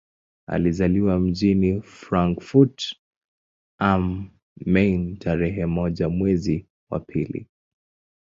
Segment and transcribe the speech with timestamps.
[0.49, 2.95] Alizaliwa mjini Frankfurt
[3.79, 4.29] am
[4.65, 7.47] Main tarehe moja mwezi wa pili